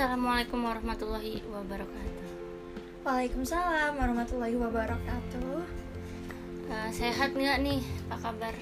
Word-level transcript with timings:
Assalamualaikum 0.00 0.64
warahmatullahi 0.64 1.44
wabarakatuh. 1.44 2.24
Waalaikumsalam 3.04 4.00
warahmatullahi 4.00 4.56
wabarakatuh. 4.56 5.60
Uh, 6.72 6.88
sehat 6.88 7.36
nggak 7.36 7.60
nih? 7.60 7.84
Apa 8.08 8.32
kabar? 8.32 8.56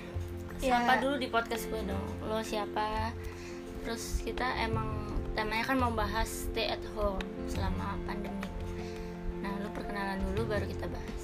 Ya. 0.59 0.99
Dulu 0.99 1.15
di 1.15 1.31
podcast 1.31 1.71
gue 1.71 1.79
dong? 1.87 2.07
Lo 2.27 2.43
siapa? 2.43 3.15
Terus 3.87 4.19
kita 4.27 4.51
emang 4.67 5.15
temanya 5.39 5.63
kan 5.71 5.79
mau 5.79 5.95
bahas 5.95 6.27
stay 6.27 6.75
at 6.75 6.83
home 6.99 7.23
selama 7.47 7.95
pandemi. 8.03 8.51
Nah, 9.39 9.63
lo 9.63 9.71
perkenalan 9.71 10.19
dulu 10.35 10.59
baru 10.59 10.67
kita 10.67 10.91
bahas. 10.91 11.23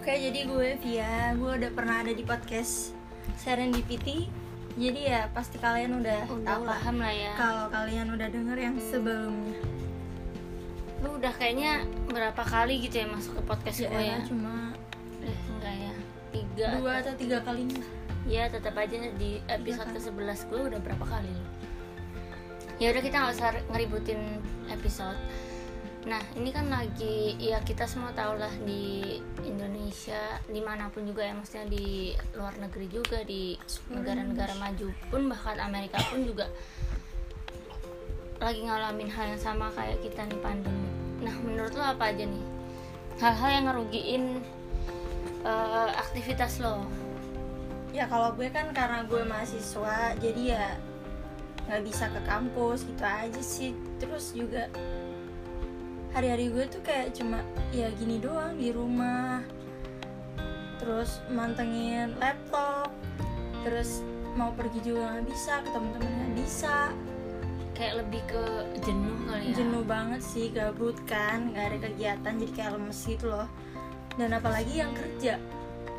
Oke, 0.00 0.16
jadi 0.16 0.48
gue 0.48 0.80
Via, 0.80 1.36
gue 1.36 1.52
udah 1.60 1.70
pernah 1.76 2.00
ada 2.00 2.16
di 2.16 2.24
podcast 2.24 2.96
Serendipity. 3.36 4.45
Jadi 4.76 5.00
ya 5.02 5.24
pasti 5.30 5.56
kalian 5.56 5.96
udah, 5.96 6.28
Udah 6.28 6.44
tahu 6.46 6.62
paham 6.66 6.96
lah 6.98 7.08
ya. 7.10 7.32
kalau 7.34 7.64
kalian 7.68 8.06
udah 8.08 8.28
denger 8.28 8.58
yang 8.58 8.76
sebelumnya. 8.78 9.56
Lo 10.98 11.16
udah 11.16 11.32
kayaknya 11.32 11.80
berapa 12.06 12.42
kali 12.42 12.80
gitu 12.80 12.96
ya 12.98 13.06
masuk 13.06 13.36
ke 13.36 13.42
podcast 13.46 13.78
Ya, 13.78 13.88
gue 13.88 14.02
ya? 14.02 14.18
cuma 14.22 14.76
Eh, 15.18 15.32
enggak 15.50 15.74
ya. 15.74 15.92
Tiga. 16.28 16.66
dua 16.76 16.92
atau 17.00 17.14
tiga 17.14 17.38
kalinya. 17.40 17.80
Ya 18.24 18.46
tetap 18.46 18.74
aja 18.74 18.96
di 19.12 19.38
episode 19.46 19.86
kan? 19.86 19.94
ke-11 19.94 20.40
gue 20.44 20.60
udah 20.66 20.80
berapa 20.82 21.04
kali 21.04 21.30
loh 21.30 21.48
Ya 22.76 22.90
udah 22.90 23.00
kita 23.00 23.16
nggak 23.16 23.32
usah 23.32 23.48
ngeributin 23.70 24.20
episode 24.68 25.16
Nah 26.06 26.22
ini 26.38 26.54
kan 26.54 26.70
lagi 26.70 27.34
ya 27.42 27.58
kita 27.66 27.82
semua 27.90 28.14
tau 28.14 28.38
lah 28.38 28.54
di 28.62 29.18
Indonesia 29.42 30.38
di 30.46 30.62
mana 30.62 30.86
pun 30.86 31.02
juga 31.02 31.26
ya 31.26 31.34
maksudnya 31.34 31.66
di 31.66 32.14
luar 32.38 32.54
negeri 32.62 32.86
juga 32.86 33.26
di 33.26 33.58
negara-negara 33.90 34.54
maju 34.54 34.86
pun 35.10 35.26
bahkan 35.26 35.58
Amerika 35.58 35.98
pun 36.06 36.22
juga 36.22 36.46
lagi 38.38 38.62
ngalamin 38.62 39.10
hal 39.10 39.34
yang 39.34 39.42
sama 39.42 39.66
kayak 39.74 39.98
kita 40.06 40.22
nih 40.30 40.38
pandemi. 40.38 40.88
Nah 41.26 41.34
menurut 41.42 41.74
lo 41.74 41.82
apa 41.82 42.14
aja 42.14 42.22
nih 42.22 42.46
hal-hal 43.18 43.50
yang 43.50 43.64
ngerugiin 43.66 44.24
eh, 45.42 45.90
aktivitas 45.90 46.62
lo? 46.62 46.86
Ya 47.90 48.06
kalau 48.06 48.30
gue 48.36 48.46
kan 48.52 48.70
karena 48.76 49.08
gue 49.08 49.24
mahasiswa, 49.24 50.14
jadi 50.20 50.42
ya 50.52 50.66
nggak 51.66 51.82
bisa 51.82 52.12
ke 52.12 52.20
kampus 52.28 52.84
gitu 52.84 53.02
aja 53.02 53.42
sih. 53.42 53.72
Terus 53.96 54.36
juga 54.36 54.68
hari-hari 56.16 56.48
gue 56.48 56.64
tuh 56.72 56.80
kayak 56.80 57.12
cuma 57.12 57.44
ya 57.76 57.92
gini 58.00 58.16
doang 58.16 58.56
di 58.56 58.72
rumah. 58.72 59.44
Terus 60.80 61.20
mantengin 61.28 62.16
laptop. 62.16 62.88
Terus 63.60 64.00
mau 64.32 64.48
pergi 64.56 64.80
juga 64.80 65.12
nggak 65.12 65.26
bisa, 65.28 65.60
ketemu 65.60 65.88
temen 65.92 66.12
nggak 66.16 66.34
bisa. 66.40 66.76
kayak 67.76 68.00
lebih 68.00 68.24
ke 68.24 68.44
jenuh 68.88 69.28
kali 69.28 69.52
ya 69.52 69.60
Jenuh 69.60 69.84
banget 69.84 70.24
sih, 70.24 70.48
gabut 70.48 70.96
kan, 71.04 71.52
nggak 71.52 71.76
ada 71.76 71.78
kegiatan, 71.84 72.32
jadi 72.40 72.52
kayak 72.56 72.70
lemes 72.72 73.00
gitu 73.04 73.28
loh. 73.28 73.44
Dan 74.16 74.32
apalagi 74.32 74.80
yang 74.80 74.96
kerja, 74.96 75.36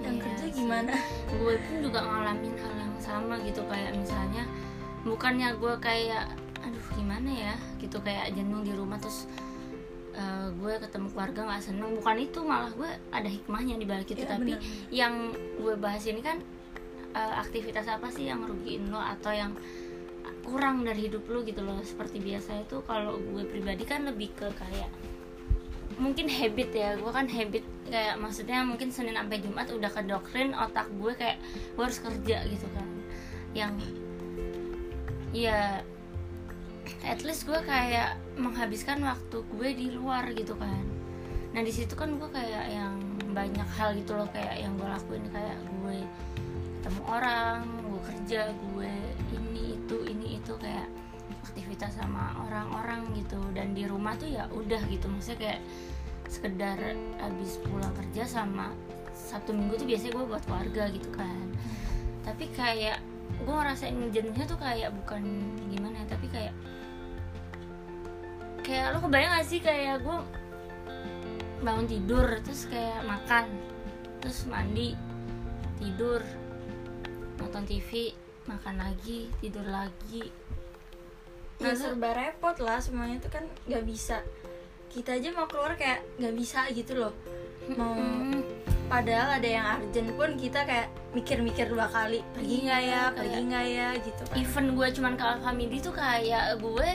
yang 0.01 0.17
Iya 0.17 0.25
kerja 0.25 0.45
gimana? 0.57 0.97
gue 1.37 1.53
pun 1.61 1.75
juga 1.85 2.01
ngalamin 2.01 2.57
hal 2.57 2.73
yang 2.81 2.93
sama 2.97 3.37
gitu 3.45 3.61
kayak 3.69 3.93
misalnya 3.93 4.49
bukannya 5.05 5.53
gue 5.53 5.73
kayak 5.77 6.33
aduh 6.65 6.85
gimana 6.97 7.29
ya 7.29 7.53
gitu 7.77 8.01
kayak 8.01 8.33
jenuh 8.33 8.65
di 8.65 8.73
rumah 8.73 8.97
terus 8.97 9.29
eh, 10.17 10.47
gue 10.49 10.73
ketemu 10.81 11.07
keluarga 11.13 11.41
nggak 11.45 11.63
seneng. 11.63 11.89
Bukan 12.01 12.17
itu 12.17 12.39
malah 12.41 12.71
gue 12.73 12.89
ada 13.13 13.29
hikmahnya 13.29 13.77
di 13.77 13.85
balik 13.85 14.09
itu. 14.11 14.25
Ya, 14.25 14.33
tapi 14.33 14.57
bener. 14.57 14.89
yang 14.89 15.13
gue 15.61 15.73
bahas 15.77 16.03
ini 16.09 16.19
kan 16.25 16.41
eh, 17.13 17.33
aktivitas 17.37 17.85
apa 17.87 18.09
sih 18.09 18.25
yang 18.25 18.41
rugiin 18.43 18.89
lo 18.89 18.99
atau 18.99 19.31
yang 19.31 19.53
kurang 20.43 20.87
dari 20.87 21.07
hidup 21.11 21.27
lo 21.29 21.45
gitu 21.45 21.61
loh. 21.61 21.77
Seperti 21.85 22.17
biasa 22.19 22.65
itu 22.65 22.81
kalau 22.83 23.21
gue 23.21 23.43
pribadi 23.45 23.85
kan 23.85 24.09
lebih 24.09 24.33
ke 24.33 24.49
kayak 24.57 24.89
mungkin 26.01 26.25
habit 26.27 26.69
ya. 26.73 26.97
Gue 26.97 27.11
kan 27.13 27.29
habit 27.29 27.63
kayak 27.87 28.15
maksudnya 28.17 28.65
mungkin 28.65 28.89
senin 28.89 29.15
sampai 29.15 29.39
jumat 29.39 29.69
udah 29.69 29.91
ke 29.93 30.01
doktrin 30.03 30.51
otak 30.57 30.89
gue 30.97 31.13
kayak 31.13 31.37
gue 31.77 31.83
harus 31.83 31.99
kerja 32.01 32.37
gitu 32.49 32.67
kan. 32.73 32.89
Yang 33.53 33.73
ya 35.35 35.83
at 37.03 37.21
least 37.23 37.47
gue 37.47 37.59
kayak 37.63 38.19
menghabiskan 38.39 39.03
waktu 39.03 39.37
gue 39.43 39.69
di 39.75 39.87
luar 39.95 40.31
gitu 40.33 40.55
kan. 40.55 40.83
Nah 41.51 41.61
di 41.63 41.71
situ 41.71 41.93
kan 41.95 42.15
gue 42.15 42.29
kayak 42.29 42.65
yang 42.71 42.95
banyak 43.31 43.67
hal 43.77 43.93
gitu 43.95 44.17
loh 44.17 44.27
kayak 44.31 44.61
yang 44.61 44.73
gue 44.75 44.87
lakuin. 44.87 45.23
Kayak 45.31 45.57
gue 45.83 45.97
ketemu 46.79 47.01
orang 47.07 47.59
gue 47.83 48.01
kerja 48.13 48.41
gue 48.51 48.93
ini 49.35 49.77
itu 49.79 49.95
ini 50.07 50.27
itu. 50.39 50.53
Kayak 50.59 50.87
aktivitas 51.47 51.97
sama 51.97 52.35
orang-orang 52.47 53.07
gitu. 53.17 53.39
Dan 53.51 53.75
di 53.75 53.87
rumah 53.87 54.15
tuh 54.15 54.29
ya 54.29 54.47
udah 54.51 54.81
gitu. 54.87 55.07
Maksudnya 55.11 55.39
kayak 55.39 55.61
sekedar 56.27 56.79
habis 57.23 57.55
pulang 57.63 57.93
kerja 57.95 58.27
sama 58.27 58.75
satu 59.15 59.55
minggu 59.55 59.79
tuh 59.79 59.87
biasanya 59.87 60.13
gue 60.13 60.25
buat 60.27 60.43
keluarga 60.45 60.83
gitu 60.91 61.09
kan. 61.15 61.47
Tapi 62.27 62.51
kayak 62.51 62.99
gue 63.27 63.53
ngerasain 63.53 63.95
jenuhnya 64.11 64.45
tuh 64.47 64.59
kayak 64.59 64.91
bukan 64.95 65.23
gimana 65.67 66.03
ya 66.03 66.07
tapi 66.15 66.27
kayak 66.31 66.53
kayak 68.67 68.91
lo 68.91 68.99
kebayang 68.99 69.31
gak 69.31 69.47
sih 69.47 69.59
kayak 69.63 70.03
gue 70.03 70.17
bangun 71.57 71.87
tidur 71.87 72.27
terus 72.43 72.67
kayak 72.67 73.01
makan 73.01 73.47
terus 74.19 74.43
mandi 74.45 74.93
tidur 75.79 76.19
nonton 77.39 77.63
TV 77.63 78.11
makan 78.47 78.75
lagi 78.79 79.27
tidur 79.39 79.63
lagi. 79.63 80.31
Ya 81.57 81.67
Nah, 81.67 81.73
lu- 81.73 81.83
serba 81.83 82.09
repot 82.13 82.55
lah 82.59 82.79
semuanya 82.79 83.17
tuh 83.19 83.27
kan 83.29 83.43
nggak 83.65 83.83
bisa. 83.83 84.23
Kita 84.87 85.17
aja 85.17 85.29
mau 85.31 85.45
keluar 85.45 85.75
kayak 85.75 85.99
nggak 86.15 86.35
bisa 86.37 86.63
gitu 86.71 86.95
loh. 86.95 87.13
Mau 87.73 87.97
padahal 88.87 89.37
ada 89.37 89.49
yang 89.49 89.65
urgent 89.75 90.15
pun 90.15 90.29
kita 90.39 90.63
kayak 90.63 90.87
mikir-mikir 91.11 91.67
dua 91.67 91.91
kali 91.91 92.23
pergi 92.31 92.55
nggak 92.63 92.81
ya? 92.81 92.87
Iya, 92.87 93.03
pergi 93.11 93.39
nggak 93.43 93.65
ya? 93.67 93.87
Gitu 93.99 94.21
kan. 94.23 94.35
even 94.37 94.65
gue 94.73 94.87
cuman 94.95 95.13
ke 95.13 95.23
Alfamidi 95.27 95.77
tuh 95.81 95.93
kayak 95.93 96.45
gue 96.57 96.89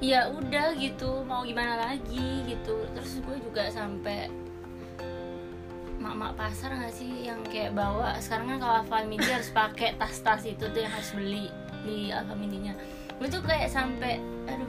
ya 0.00 0.32
udah 0.32 0.72
gitu 0.80 1.22
mau 1.28 1.44
gimana 1.44 1.76
lagi 1.76 2.48
gitu. 2.48 2.88
Terus 2.96 3.20
gue 3.20 3.36
juga 3.44 3.68
sampai 3.68 4.32
mak-mak 6.00 6.32
pasar 6.40 6.72
nggak 6.72 6.94
sih 6.96 7.28
yang 7.28 7.44
kayak 7.44 7.76
bawa? 7.76 8.16
Sekarang 8.18 8.56
kan 8.56 8.58
kalau 8.64 8.74
Alfamidi 8.80 9.28
harus 9.28 9.52
pakai 9.52 9.94
tas-tas 10.00 10.48
itu 10.48 10.64
tuh 10.72 10.80
yang 10.80 10.92
harus 10.92 11.12
beli 11.12 11.52
di 11.84 12.12
Alfamidinya 12.12 12.76
gue 13.20 13.28
tuh 13.28 13.40
kayak 13.44 13.68
sampai 13.68 14.16
aduh 14.48 14.68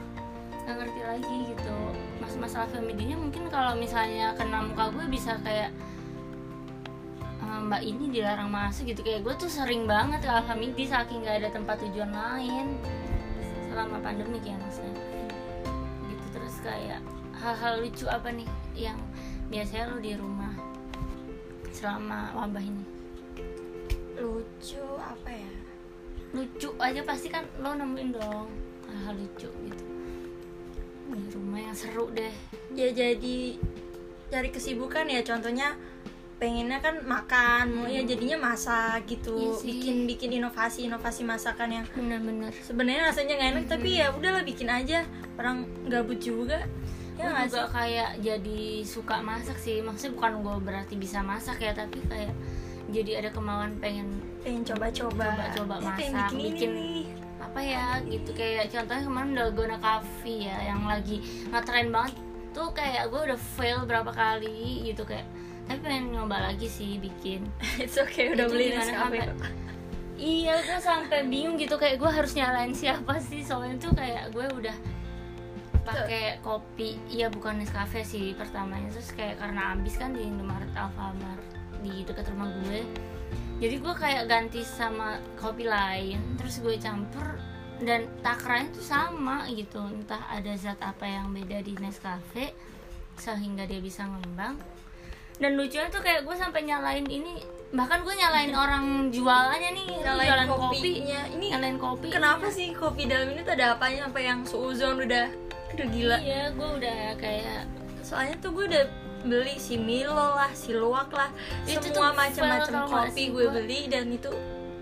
nggak 0.62 0.76
ngerti 0.76 1.00
lagi 1.00 1.36
gitu. 1.56 1.76
Mas 2.20 2.36
masalah 2.36 2.68
Alfamidinya 2.68 3.16
mungkin 3.16 3.48
kalau 3.48 3.72
misalnya 3.72 4.36
kena 4.36 4.68
muka 4.68 4.92
gue 4.92 5.08
bisa 5.08 5.40
kayak 5.40 5.72
"Eh, 7.40 7.60
mbak 7.64 7.80
ini 7.80 8.12
dilarang 8.12 8.52
masuk 8.52 8.92
gitu. 8.92 9.00
Kayak 9.00 9.24
gue 9.24 9.34
tuh 9.40 9.48
sering 9.48 9.88
banget 9.88 10.20
ke 10.20 10.28
Alfamidi 10.28 10.84
saking 10.84 11.24
nggak 11.24 11.36
ada 11.40 11.48
tempat 11.48 11.80
tujuan 11.88 12.12
lain 12.12 12.76
selama 13.72 13.96
pandemi 14.04 14.36
ya 14.44 14.52
maksudnya 14.60 15.11
hal-hal 17.42 17.82
lucu 17.82 18.06
apa 18.06 18.30
nih 18.30 18.46
yang 18.78 18.98
biasanya 19.50 19.90
lo 19.90 19.98
di 19.98 20.14
rumah 20.14 20.54
selama 21.74 22.30
wabah 22.38 22.62
ini? 22.62 22.84
Lucu 24.22 24.86
apa 25.02 25.30
ya? 25.34 25.52
Lucu 26.32 26.70
aja 26.78 27.02
pasti 27.02 27.28
kan 27.28 27.42
lo 27.58 27.74
nemuin 27.74 28.10
dong 28.14 28.48
hal-hal 28.86 29.18
lucu 29.18 29.50
gitu. 29.50 29.84
Di 31.12 31.28
rumah 31.34 31.60
yang 31.60 31.76
seru 31.76 32.08
deh. 32.14 32.32
Ya 32.72 32.94
jadi 32.94 33.58
cari 34.30 34.48
kesibukan 34.54 35.10
ya. 35.10 35.20
Contohnya 35.26 35.74
pengennya 36.38 36.82
kan 36.82 37.02
makan 37.06 37.64
mau 37.70 37.86
ya 37.90 38.06
jadinya 38.06 38.38
masak 38.38 39.10
gitu. 39.10 39.34
Iya 39.34 39.52
bikin 39.66 39.96
bikin 40.06 40.30
inovasi 40.38 40.86
inovasi 40.86 41.26
masakan 41.26 41.82
yang 41.82 41.86
bener-bener 41.90 42.54
sebenarnya 42.62 43.10
rasanya 43.10 43.38
nggak 43.38 43.50
enak 43.58 43.66
tapi 43.66 43.98
ya 43.98 44.14
udahlah 44.14 44.46
bikin 44.46 44.70
aja. 44.70 45.02
Orang 45.36 45.66
gabut 45.90 46.22
juga 46.22 46.64
ya 47.22 47.30
gue 47.32 47.46
juga. 47.46 47.62
sih? 47.62 47.70
Kayak 47.70 48.10
jadi 48.18 48.60
suka 48.82 49.16
masak 49.18 49.56
sih. 49.56 49.76
Maksudnya 49.80 50.12
bukan 50.14 50.32
gue 50.40 50.56
berarti 50.62 50.94
bisa 50.94 51.18
masak 51.20 51.58
ya 51.58 51.72
tapi 51.72 52.02
kayak 52.04 52.34
jadi 52.90 53.24
ada 53.24 53.30
kemauan 53.30 53.78
pengen 53.78 54.10
pengen 54.42 54.62
coba-coba. 54.64 55.32
Coba-coba 55.54 55.74
pengen 55.94 56.12
masak, 56.12 56.30
bikin, 56.32 56.50
bikin 56.52 56.72
apa 57.38 57.60
ya 57.60 57.86
gitu. 58.02 58.30
Kayak 58.32 58.68
contohnya 58.68 59.02
kemarin 59.02 59.30
dalgona 59.32 59.76
coffee 59.78 60.46
ya 60.46 60.56
yang 60.64 60.82
lagi 60.84 61.22
ngetren 61.48 61.88
banget. 61.88 62.14
Tuh 62.52 62.68
kayak 62.70 63.08
gue 63.08 63.20
udah 63.32 63.38
fail 63.56 63.78
berapa 63.82 64.12
kali 64.12 64.84
gitu 64.84 65.02
kayak 65.02 65.24
tapi 65.62 65.78
pengen 65.78 66.12
nyoba 66.12 66.52
lagi 66.52 66.66
sih 66.66 66.98
bikin. 66.98 67.46
It's 67.82 67.96
okay 67.96 68.34
udah 68.34 68.44
Itu 68.44 68.52
beli 68.52 68.74
Nescafe 68.74 69.24
sampai- 69.24 69.70
iya 70.18 70.54
gue 70.58 70.78
sampai 70.78 71.26
bingung 71.26 71.56
gitu. 71.56 71.74
Kayak 71.74 71.96
gue 71.96 72.10
harus 72.12 72.32
nyalain 72.34 72.70
siapa 72.70 73.16
sih? 73.18 73.40
Soalnya 73.40 73.78
tuh 73.80 73.94
kayak 73.94 74.30
gue 74.30 74.46
udah 74.52 74.76
pakai 75.82 76.38
kopi. 76.40 76.98
Iya 77.10 77.28
bukan 77.28 77.62
Nescafe 77.62 78.06
sih 78.06 78.34
pertamanya. 78.38 78.88
Terus 78.94 79.10
kayak 79.14 79.42
karena 79.42 79.74
habis 79.74 79.94
kan 79.98 80.14
di 80.14 80.22
Indomaret 80.22 80.70
Alfamart 80.74 81.42
di 81.82 82.06
dekat 82.06 82.30
rumah 82.30 82.50
gue. 82.62 82.86
Jadi 83.62 83.74
gue 83.78 83.94
kayak 83.94 84.26
ganti 84.26 84.66
sama 84.66 85.22
kopi 85.38 85.70
lain 85.70 86.18
terus 86.34 86.58
gue 86.58 86.74
campur 86.82 87.38
dan 87.82 88.06
takranya 88.22 88.70
tuh 88.74 88.82
sama 88.82 89.46
gitu. 89.50 89.82
Entah 89.86 90.22
ada 90.30 90.54
zat 90.58 90.78
apa 90.82 91.06
yang 91.06 91.30
beda 91.30 91.62
di 91.62 91.74
Nescafe 91.78 92.54
sehingga 93.18 93.66
dia 93.66 93.78
bisa 93.82 94.06
ngembang. 94.06 94.58
Dan 95.42 95.58
lucunya 95.58 95.90
tuh 95.90 96.02
kayak 96.02 96.22
gue 96.22 96.36
sampai 96.38 96.62
nyalain 96.62 97.06
ini 97.08 97.42
bahkan 97.72 98.04
gue 98.04 98.14
nyalain 98.14 98.52
orang 98.52 99.08
jualannya 99.08 99.72
nih 99.72 99.88
Nyalain 100.04 100.28
jualan 100.28 100.48
kopi 100.54 100.62
kopinya. 100.62 101.20
Ini 101.34 101.44
nyalain 101.56 101.78
kopi 101.80 102.08
Kenapa 102.12 102.46
sih 102.52 102.70
kopi 102.76 103.08
dalam 103.10 103.32
ini 103.32 103.40
tuh 103.42 103.56
ada 103.58 103.74
apanya? 103.74 104.06
Sampai 104.06 104.22
yang 104.28 104.44
suuzon 104.46 105.02
udah 105.02 105.26
udah 105.74 105.86
gila. 105.88 106.16
iya 106.20 106.42
gue 106.52 106.68
udah 106.78 107.00
kayak 107.16 107.64
Soalnya 108.02 108.36
tuh 108.44 108.50
gue 108.52 108.64
udah 108.68 108.84
beli 109.22 109.56
si 109.56 109.78
Milo 109.78 110.12
lah, 110.12 110.50
si 110.52 110.74
Luwak 110.74 111.14
lah, 111.14 111.30
Itu 111.64 111.94
semua 111.94 112.10
macam-macam 112.12 112.90
kopi 112.90 113.30
gue 113.30 113.46
beli 113.48 113.86
dan 113.86 114.10
itu 114.10 114.28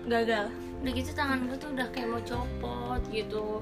gagal. 0.09 0.49
udah 0.81 0.91
gitu 0.97 1.13
tangan 1.13 1.45
gue 1.45 1.57
tuh 1.61 1.69
udah 1.77 1.87
kayak 1.93 2.09
mau 2.09 2.21
copot 2.25 3.01
gitu. 3.13 3.61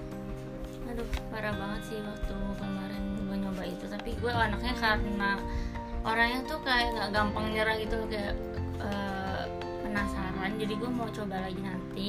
Aduh 0.88 1.06
parah 1.30 1.52
banget 1.52 1.92
sih 1.92 2.00
waktu 2.00 2.34
kemarin 2.58 3.04
gue 3.28 3.38
nyoba 3.44 3.64
itu. 3.68 3.86
Tapi 3.92 4.16
gue 4.18 4.32
anaknya 4.32 4.74
karena 4.80 5.32
orangnya 6.08 6.40
tuh 6.48 6.60
kayak 6.64 6.96
nggak 6.96 7.10
gampang 7.12 7.46
nyerah 7.52 7.76
gitu 7.76 7.98
kayak 8.08 8.34
eh, 8.80 9.44
penasaran. 9.84 10.52
Jadi 10.56 10.74
gue 10.80 10.90
mau 10.90 11.12
coba 11.12 11.44
lagi 11.44 11.60
nanti. 11.60 12.08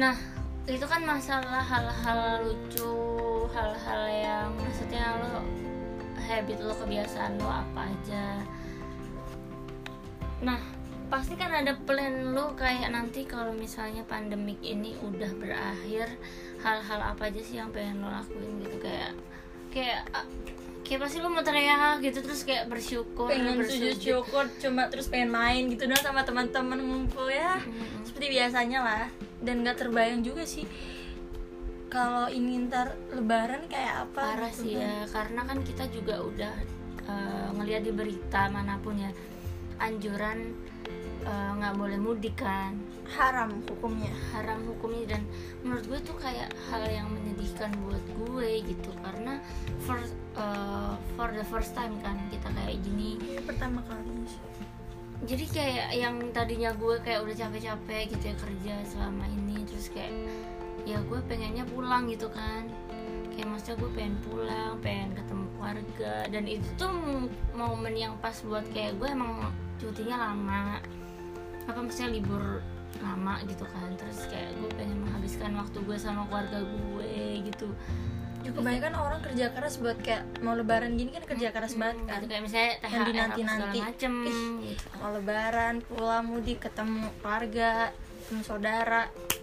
Nah 0.00 0.35
itu 0.66 0.82
kan 0.82 1.02
masalah 1.06 1.62
hal-hal 1.62 2.42
lucu 2.42 2.90
hal-hal 3.54 4.02
yang 4.10 4.50
maksudnya 4.58 5.14
lo 5.22 5.46
habit 6.18 6.58
lo 6.58 6.74
kebiasaan 6.74 7.38
lo 7.38 7.46
apa 7.46 7.86
aja. 7.86 8.42
Nah 10.42 10.58
pasti 11.06 11.38
kan 11.38 11.54
ada 11.54 11.78
plan 11.86 12.34
lo 12.34 12.58
kayak 12.58 12.90
nanti 12.90 13.22
kalau 13.30 13.54
misalnya 13.54 14.02
pandemik 14.02 14.58
ini 14.58 14.98
udah 15.06 15.30
berakhir 15.38 16.10
hal-hal 16.66 17.00
apa 17.14 17.30
aja 17.30 17.40
sih 17.46 17.62
yang 17.62 17.70
pengen 17.70 18.02
lo 18.02 18.10
lakuin 18.10 18.58
gitu? 18.66 18.76
Kayak 18.82 19.14
kayak 19.70 20.02
ah, 20.18 20.26
kayak 20.82 21.00
pasti 21.06 21.22
lo 21.22 21.30
mau 21.30 21.46
teriak 21.46 22.02
gitu 22.02 22.26
terus 22.26 22.42
kayak 22.42 22.66
bersyukur 22.66 23.30
pengen 23.30 23.54
sujud 23.54 23.58
bersujud 23.62 23.96
syukur 24.02 24.44
cuma 24.58 24.90
terus 24.90 25.06
pengen 25.06 25.30
main 25.30 25.70
gitu 25.70 25.86
dong 25.86 26.02
sama 26.02 26.26
teman-teman 26.26 26.82
ngumpul 26.82 27.30
ya. 27.30 27.62
Mm-mm. 27.62 28.02
seperti 28.02 28.34
biasanya 28.34 28.82
lah 28.82 29.06
dan 29.46 29.62
nggak 29.62 29.78
terbayang 29.78 30.26
juga 30.26 30.42
sih. 30.42 30.66
Kalau 31.86 32.26
ini 32.26 32.66
ntar 32.66 32.98
lebaran 33.14 33.70
kayak 33.70 34.10
apa 34.10 34.34
parah 34.34 34.50
gitu 34.50 34.66
sih 34.66 34.74
kan. 34.74 34.82
ya 34.82 34.96
karena 35.06 35.40
kan 35.46 35.58
kita 35.62 35.84
juga 35.94 36.18
udah 36.18 36.54
eh, 37.06 37.48
ngelihat 37.54 37.82
di 37.86 37.92
berita 37.94 38.50
mana 38.50 38.74
pun 38.82 38.98
ya 38.98 39.14
anjuran 39.78 40.50
eh, 41.22 41.50
nggak 41.62 41.74
boleh 41.78 41.98
mudik 42.02 42.42
kan. 42.42 42.74
Haram 43.06 43.62
hukumnya. 43.70 44.10
Haram 44.34 44.66
hukumnya 44.66 45.14
dan 45.14 45.22
menurut 45.62 45.86
gue 45.86 46.00
tuh 46.02 46.18
kayak 46.18 46.50
hal 46.68 46.82
yang 46.90 47.06
menyedihkan 47.06 47.70
buat 47.86 48.02
gue 48.02 48.66
gitu. 48.66 48.90
Karena 48.98 49.38
for 49.86 50.02
eh, 50.36 50.94
for 51.14 51.30
the 51.30 51.46
first 51.46 51.70
time 51.78 51.94
kan 52.02 52.18
kita 52.34 52.50
kayak 52.50 52.82
gini. 52.82 53.16
Ini 53.22 53.46
pertama 53.46 53.80
sih 54.26 54.42
jadi 55.24 55.44
kayak 55.48 55.88
yang 55.96 56.16
tadinya 56.36 56.70
gue 56.76 57.00
kayak 57.00 57.24
udah 57.24 57.34
capek-capek 57.34 58.12
gitu 58.12 58.24
ya 58.28 58.36
kerja 58.36 58.74
selama 58.84 59.24
ini 59.32 59.64
terus 59.64 59.88
kayak 59.88 60.12
ya 60.84 61.00
gue 61.00 61.20
pengennya 61.24 61.64
pulang 61.72 62.10
gitu 62.12 62.28
kan. 62.28 62.68
Kayak 63.32 63.48
maksudnya 63.52 63.76
gue 63.80 63.90
pengen 63.96 64.16
pulang 64.24 64.72
pengen 64.80 65.10
ketemu 65.16 65.44
keluarga 65.56 66.14
dan 66.28 66.44
itu 66.44 66.68
tuh 66.76 66.92
momen 67.56 67.94
yang 67.96 68.16
pas 68.20 68.36
buat 68.44 68.64
kayak 68.76 68.96
gue 69.00 69.08
emang 69.08 69.48
cutinya 69.80 70.32
lama. 70.32 70.80
Apa 71.64 71.78
maksudnya 71.80 72.12
libur 72.12 72.60
lama 73.00 73.40
gitu 73.44 73.64
kan 73.68 73.92
terus 74.00 74.24
kayak 74.32 74.56
gue 74.56 74.70
pengen 74.76 75.04
menghabiskan 75.04 75.52
waktu 75.56 75.78
gue 75.84 75.96
sama 76.00 76.24
keluarga 76.28 76.64
gue 76.64 77.44
gitu 77.44 77.68
ya 78.46 78.52
kebanyakan 78.52 78.92
orang 78.94 79.20
kerja 79.20 79.46
keras 79.50 79.74
buat 79.76 79.98
kayak 79.98 80.22
mau 80.38 80.54
lebaran 80.54 80.94
gini 80.94 81.10
kan 81.10 81.24
kerja 81.24 81.48
keras 81.50 81.74
banget 81.74 81.98
kan. 82.00 82.16
gitu 82.16 82.26
kayak 82.28 82.42
misalnya 82.42 82.72
THR 82.76 82.86
Yang 82.86 82.94
apa 82.96 83.08
dinanti-nanti. 83.08 83.58
segala 83.74 83.84
macem. 83.84 84.12
Ih. 84.22 84.76
mau 84.96 85.10
lebaran 85.10 85.74
pulang 85.82 86.24
mudik 86.24 86.58
ketemu 86.60 87.02
keluarga 87.16 87.70
ketemu 88.20 88.42
saudara. 88.42 89.02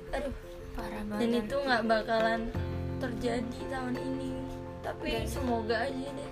Aduh. 0.09 0.35
Parah 0.73 1.03
banget. 1.05 1.19
dan 1.21 1.29
itu 1.37 1.55
nggak 1.59 1.81
bakalan 1.85 2.41
terjadi 2.97 3.59
tahun 3.69 3.93
ini. 3.95 4.31
Tapi 4.81 5.07
Dan- 5.11 5.27
semoga 5.27 5.77
aja 5.79 6.07
deh 6.09 6.31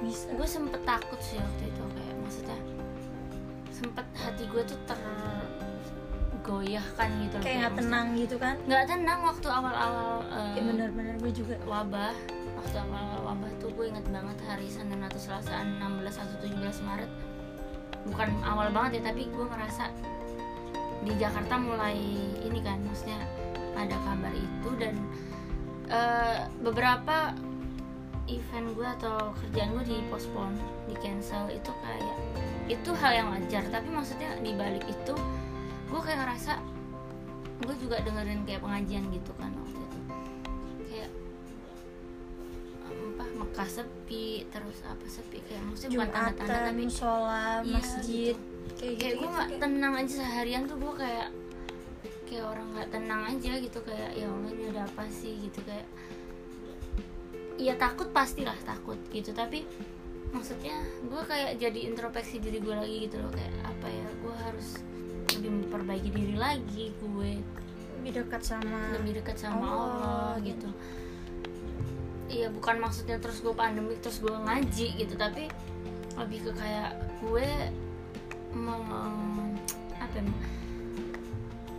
bisa. 0.00 0.26
Gue 0.30 0.48
sempet 0.48 0.80
takut 0.82 1.20
sih 1.20 1.36
waktu 1.36 1.64
itu 1.64 1.82
kayak 1.88 2.16
maksudnya 2.18 2.58
sempet 3.72 4.06
hati 4.16 4.44
gue 4.44 4.62
tuh 4.64 4.78
tergoyahkan 6.42 7.08
gitu 7.22 7.34
loh, 7.38 7.44
kayak 7.46 7.58
nggak 7.62 7.74
tenang 7.78 8.06
gitu 8.18 8.36
kan? 8.42 8.54
Nggak 8.66 8.84
tenang 8.90 9.20
waktu 9.22 9.46
awal-awal 9.46 10.26
eh, 10.26 10.58
ya 10.58 10.62
bener-bener 10.66 11.14
gue 11.22 11.30
juga. 11.30 11.54
wabah. 11.70 12.14
Waktu 12.58 12.76
awal 12.82 13.06
wabah 13.22 13.50
tuh 13.62 13.70
gue 13.70 13.86
inget 13.94 14.06
banget 14.10 14.38
hari 14.50 14.66
Senin 14.66 15.06
atau 15.06 15.22
Selasa 15.22 15.62
16 15.62 16.02
atau 16.18 16.36
17 16.42 16.82
Maret. 16.82 17.10
Bukan 18.10 18.28
awal 18.42 18.74
banget 18.74 18.98
ya 18.98 19.14
tapi 19.14 19.30
gue 19.30 19.46
ngerasa 19.46 19.94
di 21.06 21.14
Jakarta 21.14 21.54
mulai 21.62 21.98
ini 22.42 22.58
kan 22.58 22.82
maksudnya 22.82 23.22
ada 23.78 23.94
kabar 24.02 24.34
itu 24.34 24.70
dan 24.82 24.94
eh, 25.86 26.50
beberapa 26.58 27.38
event 28.26 28.66
gue 28.74 28.88
atau 28.98 29.30
kerjaan 29.38 29.78
gue 29.78 29.84
dipospon 29.94 30.58
di 30.90 30.94
cancel 30.98 31.46
itu 31.54 31.70
kayak 31.70 32.18
itu 32.66 32.90
hal 32.98 33.12
yang 33.14 33.28
wajar. 33.30 33.62
Tapi 33.70 33.86
maksudnya 33.94 34.34
di 34.42 34.50
balik 34.58 34.82
itu 34.90 35.14
gue 35.92 36.00
kayak 36.00 36.18
ngerasa 36.24 36.52
gue 37.62 37.74
juga 37.78 37.96
dengerin 38.02 38.42
kayak 38.42 38.60
pengajian 38.64 39.04
gitu 39.12 39.32
kan 39.36 39.52
waktu 39.52 39.78
itu. 39.78 39.98
Kayak 40.88 41.10
apa 42.82 43.24
Mekah 43.38 43.68
sepi 43.68 44.26
terus 44.48 44.78
apa 44.88 45.06
sepi 45.06 45.38
kayak 45.44 45.62
maksudnya 45.68 45.96
bukan 46.00 46.10
tanda-tanda 46.10 46.58
tapi 46.72 46.84
sholat 46.88 47.60
Iya, 47.62 47.74
masjid 47.76 48.36
kayak 48.80 48.96
kayak 48.98 49.14
gitu 49.14 49.20
gue 49.20 49.30
nggak 49.36 49.50
tenang 49.60 49.92
aja 49.94 50.12
seharian 50.24 50.62
tuh 50.64 50.76
gue 50.80 50.94
kayak 50.96 51.28
kayak 52.26 52.44
orang 52.48 52.66
nggak 52.72 52.88
tenang 52.88 53.22
aja 53.28 53.52
gitu 53.60 53.78
kayak 53.84 54.10
ya 54.16 54.26
Allah 54.26 54.50
ini 54.56 54.64
ada 54.72 54.82
apa 54.88 55.04
sih? 55.12 55.36
Gitu 55.36 55.60
kayak 55.68 55.86
ya 57.60 57.76
takut 57.76 58.08
pastilah 58.10 58.56
takut 58.64 58.96
gitu 59.12 59.30
tapi 59.36 59.62
maksudnya 60.32 60.80
gue 61.04 61.22
kayak 61.28 61.60
jadi 61.60 61.92
introspeksi 61.92 62.40
diri 62.40 62.58
gue 62.58 62.72
lagi 62.74 62.96
gitu 63.06 63.20
loh 63.20 63.28
kayak 63.28 63.52
apa 63.68 63.86
ya 63.86 64.06
gue 64.18 64.34
harus 64.48 64.68
lebih 65.42 65.66
memperbaiki 65.66 66.08
diri 66.14 66.36
lagi 66.38 66.94
gue 67.02 67.42
lebih 67.98 68.22
dekat 68.22 68.46
sama 68.46 68.94
lebih 68.94 69.18
dekat 69.18 69.42
sama 69.42 69.66
Allah, 69.66 69.90
Allah, 69.90 70.34
gitu. 70.46 70.70
Iya 72.30 72.48
bukan 72.54 72.78
maksudnya 72.78 73.18
terus 73.18 73.42
gue 73.42 73.50
pandemik 73.50 73.98
terus 73.98 74.22
gue 74.22 74.30
ngaji 74.30 74.86
gitu 75.02 75.18
tapi 75.18 75.50
lebih 76.14 76.38
ke 76.46 76.50
kayak 76.54 76.94
gue 77.18 77.48
mem- 78.54 79.58
apa 79.98 80.14
ya, 80.14 80.24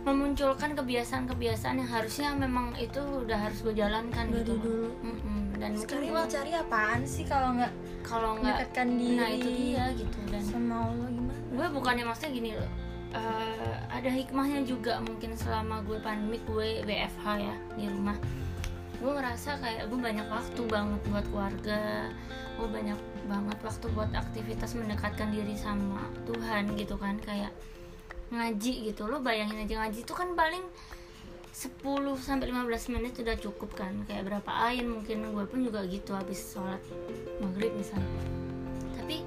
memunculkan 0.04 0.76
kebiasaan-kebiasaan 0.76 1.80
yang 1.80 1.88
harusnya 1.88 2.28
memang 2.36 2.76
itu 2.76 3.00
udah 3.00 3.48
harus 3.48 3.64
gue 3.64 3.72
jalankan 3.72 4.28
dari 4.28 4.44
gitu 4.44 4.60
dulu. 4.60 4.92
Mm-mm. 5.00 5.40
dan 5.56 5.72
mungkin 5.72 5.88
sekarang 5.88 6.04
gue 6.04 6.20
mau 6.20 6.28
cari 6.28 6.50
apaan 6.52 7.00
sih 7.08 7.24
kalau 7.24 7.48
nggak 7.56 7.72
kalau 8.04 8.30
nggak 8.36 8.68
nah 9.16 9.28
itu 9.32 9.48
dia 9.48 9.84
gitu 9.96 10.18
dan 10.28 10.42
sama 10.44 10.92
Allah 10.92 11.08
gimana? 11.08 11.40
Gue 11.56 11.66
bukannya 11.72 12.04
maksudnya 12.04 12.30
gini 12.36 12.50
loh 12.52 12.70
eh, 13.14 13.76
ada 13.88 14.10
hikmahnya 14.10 14.66
juga 14.66 14.98
mungkin 15.00 15.38
selama 15.38 15.80
gue 15.86 15.98
pandemik 16.02 16.42
gue 16.50 16.82
WFH 16.82 17.26
ya 17.38 17.56
di 17.78 17.86
rumah. 17.86 18.18
Gue 18.98 19.12
ngerasa 19.14 19.62
kayak 19.62 19.86
gue 19.88 19.98
banyak 19.98 20.26
waktu 20.26 20.62
banget 20.66 21.00
buat 21.08 21.26
keluarga 21.30 22.10
gue 22.54 22.68
banyak 22.70 23.00
banget 23.26 23.58
waktu 23.66 23.86
buat 23.98 24.10
aktivitas 24.14 24.78
mendekatkan 24.78 25.34
diri 25.34 25.58
sama 25.58 26.06
Tuhan 26.22 26.78
gitu 26.78 26.94
kan 26.94 27.18
kayak 27.22 27.50
ngaji 28.30 28.90
gitu. 28.90 29.06
Lo 29.10 29.18
bayangin 29.22 29.66
aja 29.66 29.82
ngaji 29.82 30.06
itu 30.06 30.14
kan 30.14 30.34
paling 30.38 30.62
10 31.54 31.86
sampai 32.18 32.50
15 32.50 32.94
menit 32.98 33.14
udah 33.18 33.36
cukup 33.38 33.70
kan. 33.74 33.94
Kayak 34.06 34.30
berapa 34.30 34.50
ayin 34.70 34.90
mungkin 34.90 35.34
gue 35.34 35.44
pun 35.46 35.62
juga 35.62 35.86
gitu 35.86 36.14
habis 36.14 36.54
sholat 36.54 36.82
maghrib 37.42 37.74
misalnya. 37.74 38.22
Tapi 38.98 39.22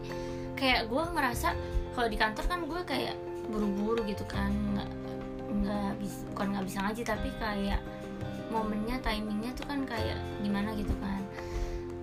kayak 0.56 0.88
gue 0.92 1.04
ngerasa 1.04 1.56
kalau 1.96 2.08
di 2.08 2.18
kantor 2.20 2.46
kan 2.48 2.60
gue 2.64 2.82
kayak 2.84 3.16
buru-buru 3.52 4.04
gitu 4.08 4.24
kan. 4.28 4.52
Nggak 4.76 4.90
nggak 5.48 5.92
bisa 6.04 6.20
bukan 6.36 6.48
nggak 6.54 6.66
bisa 6.68 6.78
ngaji 6.84 7.02
tapi 7.08 7.30
kayak 7.40 7.82
momennya 8.52 9.00
timingnya 9.04 9.52
tuh 9.56 9.66
kan 9.68 9.84
kayak 9.84 10.20
gimana 10.44 10.72
gitu 10.76 10.94
kan. 11.00 11.22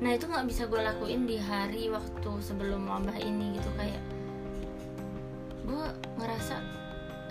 Nah 0.01 0.11
itu 0.13 0.29
nggak 0.29 0.47
bisa 0.49 0.69
gue 0.69 0.81
lakuin 0.81 1.25
di 1.25 1.41
hari 1.41 1.89
waktu 1.89 2.31
sebelum 2.41 2.89
wabah 2.89 3.17
ini 3.21 3.57
gitu. 3.57 3.71
Kayak 3.77 4.01
gue 5.65 5.87
ngerasa 6.21 6.61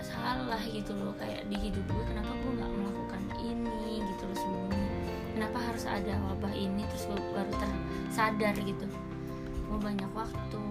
salah 0.03 0.59
gitu 0.67 0.91
loh 0.99 1.15
kayak 1.15 1.47
di 1.47 1.55
hidup 1.55 1.85
gue 1.87 2.03
kenapa 2.09 2.31
gue 2.33 2.51
nggak 2.59 2.71
melakukan 2.75 3.23
ini 3.41 4.01
gitu 4.01 4.23
loh 4.29 4.37
sebelumnya? 4.37 4.89
Kenapa 5.33 5.57
harus 5.59 5.83
ada 5.89 6.13
wabah 6.29 6.53
ini? 6.53 6.81
Terus 6.93 7.03
gue 7.09 7.19
baru 7.33 7.53
tersadar 7.57 8.55
gitu. 8.57 8.85
Gue 9.69 9.79
banyak 9.81 10.11
waktu. 10.13 10.63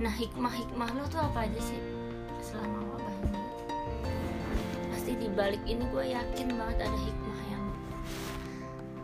Nah 0.00 0.12
hikmah 0.16 0.52
hikmah 0.52 0.88
lo 0.96 1.04
tuh 1.12 1.20
apa 1.20 1.44
aja 1.44 1.60
sih 1.60 1.89
selama 2.40 2.80
wabah 2.96 3.16
ini 3.20 3.42
pasti 4.90 5.12
di 5.16 5.28
balik 5.32 5.62
ini 5.68 5.84
gue 5.92 6.04
yakin 6.12 6.48
banget 6.56 6.88
ada 6.88 6.98
hikmah 6.98 7.40
yang 7.52 7.64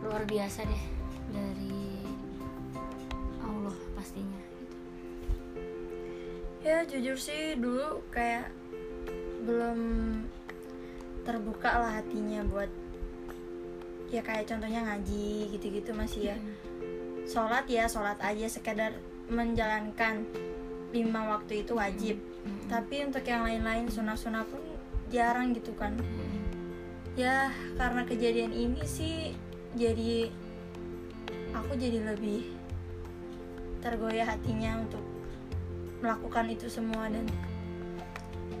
luar 0.01 0.23
biasa 0.25 0.65
deh 0.65 0.83
dari 1.29 2.01
Allah 3.41 3.77
pastinya. 3.93 4.41
Gitu. 4.57 4.75
ya 6.65 6.83
jujur 6.83 7.17
sih 7.17 7.55
dulu 7.55 8.03
kayak 8.11 8.49
belum 9.47 9.79
terbuka 11.23 11.71
lah 11.79 11.91
hatinya 12.01 12.43
buat 12.47 12.71
ya 14.11 14.23
kayak 14.23 14.47
contohnya 14.47 14.83
ngaji 14.83 15.51
gitu-gitu 15.55 15.91
masih 15.95 16.35
ya. 16.35 16.37
Sholat 17.27 17.67
ya 17.67 17.91
sholat 17.91 18.17
aja 18.23 18.47
sekedar 18.47 18.95
menjalankan 19.27 20.23
lima 20.95 21.35
waktu 21.35 21.67
itu 21.67 21.75
wajib 21.75 22.15
Tapi 22.67 22.95
untuk 23.07 23.23
yang 23.23 23.47
lain-lain 23.47 23.87
sunah-sunah 23.87 24.43
pun 24.47 24.61
jarang 25.07 25.55
gitu 25.55 25.71
kan 25.79 25.95
Mm-mm. 25.95 26.43
ya 27.15 27.47
karena 27.79 28.03
kejadian 28.03 28.51
ini 28.51 28.83
sih 28.83 29.31
jadi 29.79 30.27
aku 31.55 31.79
jadi 31.79 32.11
lebih 32.13 32.51
tergoyah 33.79 34.27
hatinya 34.35 34.83
untuk 34.83 34.99
melakukan 36.03 36.51
itu 36.51 36.67
semua 36.67 37.07
dan 37.07 37.23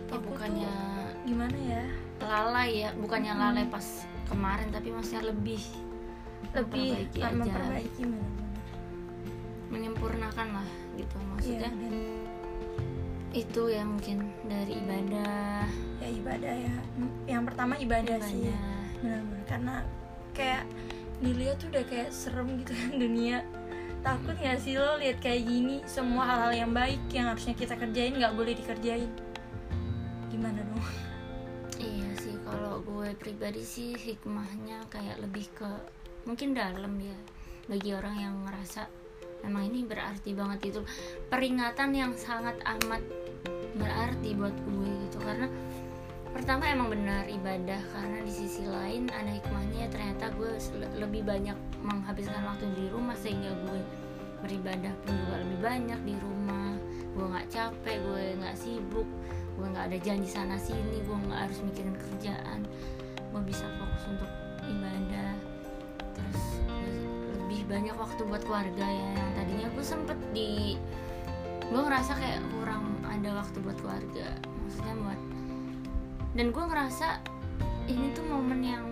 ya 0.07 0.17
bukannya 0.23 0.71
tuh 0.71 1.11
gimana 1.27 1.57
ya 1.59 1.83
lalai 2.23 2.69
ya 2.87 2.89
bukannya 2.95 3.33
Mm. 3.35 3.41
lalai 3.43 3.65
pas 3.67 4.07
kemarin 4.31 4.71
tapi 4.71 4.89
maksudnya 4.95 5.27
lebih 5.27 5.61
lebih 6.55 7.11
memperbaiki 7.11 7.19
memperbaiki 7.21 8.03
benar-benar. 8.07 8.31
menyempurnakan 9.67 10.47
lah 10.63 10.67
gitu 10.95 11.15
maksudnya 11.35 11.69
dan 11.69 11.75
itu 13.35 13.61
ya 13.67 13.83
mungkin 13.83 14.31
dari 14.47 14.79
ibadah. 14.79 15.67
Ya 15.99 16.07
ibadah 16.07 16.53
ya. 16.55 16.75
Yang 17.27 17.43
pertama 17.51 17.73
ibadah, 17.79 18.17
sih. 18.23 18.47
Ibadah. 18.47 18.83
Benar-benar 19.03 19.43
karena 19.47 19.75
kayak 20.31 20.63
dilihat 21.17 21.57
tuh 21.57 21.67
udah 21.73 21.83
kayak 21.89 22.09
serem 22.13 22.61
gitu 22.61 22.73
kan 22.77 22.91
dunia. 22.95 23.37
Takut 24.05 24.37
nggak 24.37 24.59
sih 24.61 24.77
lo 24.77 24.95
lihat 25.01 25.19
kayak 25.19 25.43
gini 25.43 25.83
semua 25.89 26.23
hal-hal 26.23 26.53
yang 26.65 26.71
baik 26.71 27.01
yang 27.11 27.27
harusnya 27.33 27.57
kita 27.57 27.75
kerjain 27.75 28.15
nggak 28.15 28.35
boleh 28.37 28.53
dikerjain? 28.55 29.09
Gimana 30.31 30.61
dong? 30.63 30.85
Iya 31.81 32.09
sih 32.21 32.37
kalau 32.45 32.79
gue 32.85 33.11
pribadi 33.17 33.65
sih 33.65 33.97
hikmahnya 33.97 34.87
kayak 34.87 35.19
lebih 35.19 35.49
ke 35.51 35.67
mungkin 36.23 36.55
dalam 36.55 36.95
ya 37.01 37.17
bagi 37.67 37.91
orang 37.91 38.15
yang 38.15 38.35
ngerasa 38.47 38.87
memang 39.47 39.63
ini 39.71 39.87
berarti 39.87 40.35
banget 40.35 40.75
itu. 40.75 40.81
Peringatan 41.31 41.89
yang 41.95 42.11
sangat 42.19 42.59
amat 42.63 42.99
berarti 43.79 44.35
buat 44.35 44.53
gue 44.53 44.91
gitu. 45.07 45.17
Karena 45.23 45.47
pertama 46.35 46.67
emang 46.67 46.91
benar 46.91 47.25
ibadah 47.31 47.79
karena 47.95 48.19
di 48.27 48.33
sisi 48.35 48.67
lain 48.67 49.07
ada 49.09 49.31
hikmahnya. 49.31 49.87
Ternyata 49.87 50.35
gue 50.35 50.51
lebih 50.99 51.23
banyak 51.23 51.55
menghabiskan 51.81 52.43
waktu 52.43 52.67
di 52.75 52.91
rumah 52.91 53.15
sehingga 53.15 53.55
gue 53.65 53.79
beribadah 54.43 54.93
pun 55.07 55.15
juga 55.15 55.35
lebih 55.41 55.59
banyak 55.63 55.99
di 56.03 56.15
rumah. 56.19 56.75
Gue 57.15 57.25
nggak 57.25 57.47
capek 57.49 57.97
gue 58.03 58.23
nggak 58.43 58.57
sibuk 58.59 59.07
gue 59.57 59.65
nggak 59.73 59.89
ada 59.89 59.97
janji 60.05 60.29
sana 60.29 60.53
sini 60.53 61.01
gue 61.01 61.17
nggak 61.17 61.49
harus 61.49 61.65
mikirin 61.65 61.97
kerjaan. 61.97 62.61
Gue 63.33 63.41
bisa 63.41 63.65
fokus 63.81 64.03
untuk 64.05 64.29
ibadah 64.69 65.33
banyak 67.67 67.95
waktu 67.99 68.21
buat 68.23 68.41
keluarga 68.47 68.85
ya. 68.87 69.07
Yang 69.13 69.31
tadinya 69.35 69.67
gue 69.75 69.85
sempet 69.85 70.19
di 70.31 70.79
gue 71.67 71.81
ngerasa 71.83 72.15
kayak 72.15 72.39
kurang 72.55 73.03
ada 73.03 73.29
waktu 73.43 73.57
buat 73.59 73.77
keluarga. 73.83 74.27
Maksudnya 74.65 74.95
buat 75.03 75.19
dan 76.37 76.47
gue 76.53 76.63
ngerasa 76.63 77.07
ini 77.87 78.13
tuh 78.15 78.25
momen 78.27 78.61
yang 78.63 78.85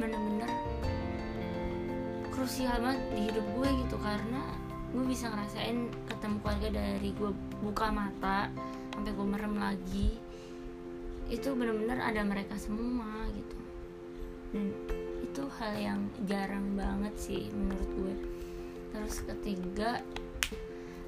bener-bener 0.00 0.48
krusial 2.32 2.78
banget 2.80 3.02
di 3.12 3.20
hidup 3.28 3.46
gue 3.56 3.68
gitu. 3.84 3.96
Karena 4.00 4.42
gue 4.88 5.04
bisa 5.04 5.28
ngerasain 5.28 5.92
ketemu 6.08 6.36
keluarga 6.40 6.68
dari 6.72 7.10
gue 7.12 7.30
buka 7.60 7.92
mata 7.92 8.48
sampai 8.96 9.12
gue 9.12 9.26
merem 9.28 9.54
lagi 9.60 10.16
itu 11.28 11.52
bener-bener 11.52 12.00
ada 12.00 12.24
mereka 12.24 12.56
semua 12.56 13.28
gitu. 13.36 13.58
Dan 14.56 14.72
itu 15.22 15.42
hal 15.58 15.74
yang 15.76 16.00
jarang 16.26 16.74
banget 16.78 17.14
sih 17.18 17.42
menurut 17.50 17.90
gue. 17.98 18.14
Terus 18.94 19.16
ketiga 19.26 20.00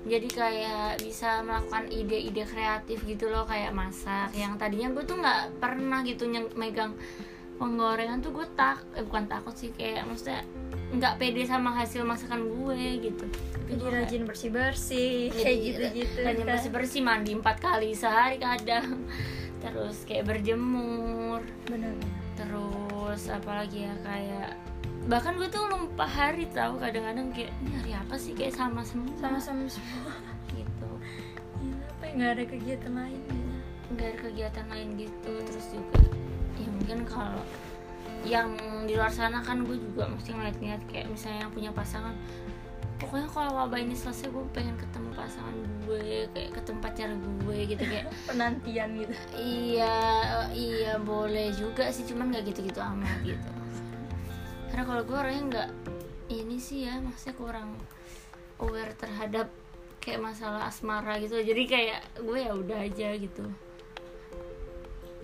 jadi 0.00 0.28
kayak 0.32 1.04
bisa 1.04 1.44
melakukan 1.44 1.92
ide-ide 1.92 2.48
kreatif 2.48 3.04
gitu 3.04 3.28
loh 3.28 3.44
kayak 3.44 3.76
masak. 3.76 4.32
Yang 4.32 4.56
tadinya 4.56 4.88
gue 4.96 5.04
tuh 5.04 5.16
nggak 5.20 5.60
pernah 5.60 6.00
gitu 6.08 6.24
nyeng- 6.24 6.56
megang 6.56 6.96
penggorengan 7.60 8.24
tuh 8.24 8.32
gue 8.32 8.46
tak 8.56 8.80
eh, 8.96 9.04
bukan 9.04 9.28
takut 9.28 9.52
sih 9.52 9.68
kayak 9.76 10.08
maksudnya 10.08 10.40
nggak 10.96 11.20
pede 11.20 11.44
sama 11.44 11.76
hasil 11.76 12.08
masakan 12.08 12.48
gue 12.48 13.12
gitu. 13.12 13.24
Jadi 13.68 13.72
gue 13.76 13.90
rajin 13.92 14.22
bersih 14.24 14.50
bersih 14.50 15.28
kayak 15.36 15.58
gitu 15.60 15.82
gitu 16.02 16.18
rajin 16.24 16.46
bersih 16.48 16.70
bersih 16.72 17.00
mandi 17.04 17.36
empat 17.36 17.60
kali 17.60 17.92
sehari 17.92 18.40
kadang. 18.40 19.04
Terus 19.62 20.08
kayak 20.08 20.32
berjemur. 20.32 21.44
Benar. 21.68 21.92
Terus 22.40 22.89
apalagi 23.30 23.88
ya 23.88 23.94
kayak 24.04 24.50
bahkan 25.08 25.34
gue 25.40 25.48
tuh 25.48 25.64
lupa 25.66 26.04
hari 26.04 26.44
tahu 26.52 26.76
kadang-kadang 26.76 27.32
kayak 27.32 27.50
ini 27.64 27.70
hari 27.76 27.92
apa 27.96 28.14
sih? 28.20 28.36
Kayak 28.36 28.54
sama 28.60 28.84
semua. 28.84 29.10
Sama-sama 29.18 29.64
semua. 29.66 30.12
Gitu. 30.52 30.90
Ya, 31.60 31.76
apa 31.76 32.04
ya 32.06 32.12
nggak 32.16 32.30
ada 32.36 32.44
kegiatan 32.44 32.92
lain 32.92 33.20
ya. 33.26 33.58
nggak 33.90 34.06
ada 34.06 34.18
kegiatan 34.22 34.66
lain 34.70 34.88
gitu. 35.00 35.32
Terus 35.44 35.66
juga 35.72 36.00
ya 36.60 36.68
mungkin 36.68 36.98
kalau 37.08 37.42
yang 38.20 38.52
di 38.84 38.92
luar 39.00 39.08
sana 39.08 39.40
kan 39.40 39.64
gue 39.64 39.80
juga 39.80 40.04
mesti 40.04 40.36
ngeliat-ngeliat 40.36 40.82
kayak 40.92 41.08
misalnya 41.08 41.48
yang 41.48 41.52
punya 41.56 41.70
pasangan 41.72 42.12
pokoknya 43.00 43.28
kalau 43.32 43.50
wabah 43.56 43.80
ini 43.80 43.96
selesai 43.96 44.28
gue 44.28 44.44
pengen 44.52 44.76
ketemu 44.76 45.08
pasangan 45.16 45.56
gue 45.88 46.28
kayak 46.36 46.50
ketemu 46.60 46.78
pacar 46.84 47.08
gue 47.16 47.58
gitu 47.64 47.82
kayak 47.88 48.06
penantian 48.28 48.88
gitu. 49.00 49.14
Iya 49.34 49.98
iya 50.52 50.92
boleh 51.00 51.56
juga 51.56 51.88
sih 51.88 52.04
cuman 52.04 52.28
nggak 52.28 52.52
gitu-gitu 52.52 52.78
amat 52.78 53.18
gitu. 53.24 53.50
Karena 54.68 54.84
kalau 54.84 55.02
gue 55.08 55.16
orangnya 55.16 55.42
nggak 55.48 55.70
ini 56.30 56.56
sih 56.60 56.86
ya 56.86 57.00
maksudnya 57.00 57.34
kurang 57.40 57.74
aware 58.60 58.92
terhadap 58.94 59.48
kayak 60.04 60.20
masalah 60.20 60.68
asmara 60.68 61.16
gitu. 61.24 61.40
Jadi 61.40 61.62
kayak 61.64 62.00
gue 62.20 62.38
ya 62.38 62.52
udah 62.52 62.78
aja 62.84 63.16
gitu. 63.16 63.48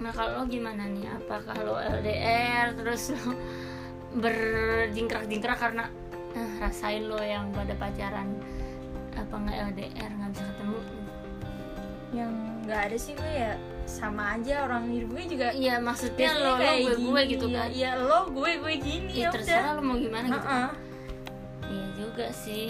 Nah 0.00 0.12
kalau 0.16 0.42
lo 0.42 0.45
gimana 0.49 0.88
nih? 0.88 1.12
Apakah 1.12 1.56
lo 1.61 1.76
LDR 1.76 2.73
terus 2.73 3.12
lo 3.12 3.37
berjingkrak-jingkrak 4.23 5.61
karena 5.61 5.92
eh, 6.37 6.50
rasain 6.61 7.09
lo 7.09 7.19
yang 7.19 7.49
pada 7.57 7.73
pacaran 7.81 8.37
apa 9.16 9.35
nggak 9.35 9.57
LDR 9.73 10.11
nggak 10.12 10.31
bisa 10.37 10.45
ketemu? 10.52 10.78
Yang 12.12 12.33
nggak 12.69 12.81
ada 12.85 12.97
sih 13.00 13.12
gue 13.16 13.33
ya 13.33 13.52
sama 13.87 14.37
aja 14.37 14.55
orang 14.69 14.85
hidup 14.93 15.09
gue 15.16 15.25
juga. 15.33 15.49
Iya 15.57 15.75
maksudnya 15.81 16.31
lo 16.37 16.52
lo 16.52 16.57
gue 16.61 16.73
gue 16.85 16.93
gini, 17.00 17.33
gitu 17.33 17.47
ya, 17.49 17.64
kan? 17.64 17.69
Ya 17.73 17.90
lo 17.97 18.19
gue 18.28 18.52
gue 18.61 18.75
gini 18.76 19.12
ya 19.16 19.28
ya 19.28 19.28
terserah 19.33 19.62
udah 19.64 19.73
lo 19.73 19.83
mau 19.83 19.97
gimana 19.97 20.26
gitu 20.28 20.40
kan. 20.45 20.52
Heeh. 20.52 20.71
iya 21.73 21.87
juga 21.97 22.26
sih. 22.31 22.69